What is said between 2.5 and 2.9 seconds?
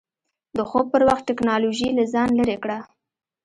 کړه.